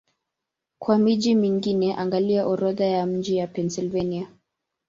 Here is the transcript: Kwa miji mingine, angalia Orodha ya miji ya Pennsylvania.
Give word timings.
Kwa 0.81 0.97
miji 0.97 1.35
mingine, 1.35 1.95
angalia 1.95 2.47
Orodha 2.47 2.85
ya 2.85 3.05
miji 3.05 3.37
ya 3.37 3.47
Pennsylvania. 3.47 4.27